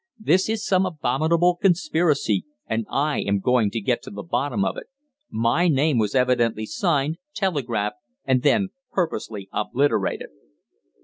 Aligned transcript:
"This 0.17 0.49
is 0.49 0.65
some 0.65 0.83
abominable 0.87 1.57
conspiracy, 1.57 2.43
and 2.65 2.87
I 2.89 3.19
am 3.19 3.39
going 3.39 3.69
to 3.69 3.79
get 3.79 4.01
to 4.01 4.09
the 4.09 4.23
bottom 4.23 4.65
of 4.65 4.75
it. 4.75 4.87
My 5.29 5.67
name 5.67 5.99
was 5.99 6.15
evidently 6.15 6.65
signed, 6.65 7.19
telegraphed, 7.35 7.97
and 8.25 8.41
then 8.41 8.69
purposely 8.91 9.47
obliterated." 9.53 10.29